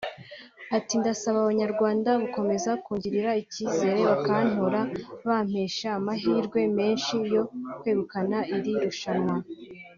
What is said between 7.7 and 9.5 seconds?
kwegukana iri rushanwa